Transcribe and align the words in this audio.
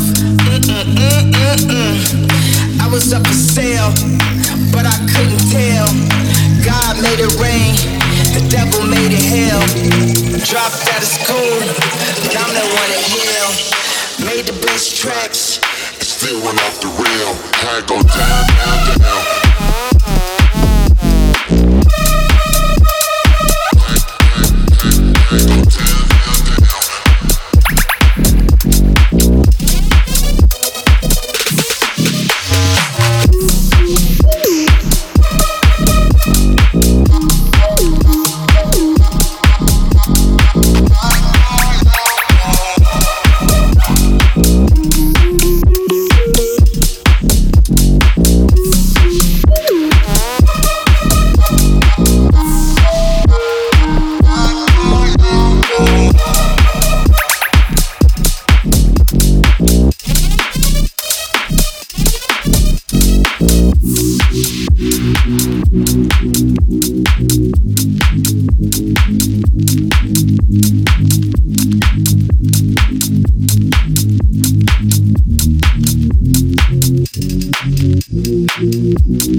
myself. 0.00 0.16
Mm-mm-mm-mm-mm. 0.48 1.94
I 2.80 2.88
was 2.90 3.12
up 3.12 3.26
for 3.26 3.32
sale, 3.32 3.92
but 4.72 4.86
I 4.86 4.96
couldn't 5.12 5.50
tell. 5.50 5.86
God 6.64 6.96
made 7.02 7.20
it 7.20 7.34
rain, 7.40 7.74
the 8.34 8.40
devil 8.48 8.86
made 8.86 9.12
it 9.12 9.24
hell. 9.24 9.60
Dropped 10.44 10.88
out 10.88 11.02
of 11.02 11.08
school, 11.08 11.60
but 12.24 12.36
I'm 12.36 12.52
the 12.54 12.60
one 12.60 12.90
that 12.90 13.04
heal. 13.12 13.50
Made 14.26 14.46
the 14.46 14.56
best 14.66 14.96
tracks, 14.96 15.60
still 16.00 16.42
went 16.44 16.58
off 16.60 16.80
the 16.80 16.88
rail. 16.88 17.36
I 17.68 17.82
go 17.86 18.02
down, 18.02 18.46
down, 18.56 18.98
down. 18.98 19.39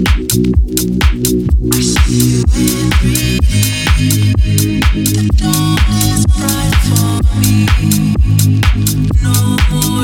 The 0.02 0.10
dawn 5.36 5.78
is 6.02 6.26
bright 6.26 6.74
for 6.88 7.14
me. 7.38 7.54
No 9.22 9.34
more. 9.70 10.01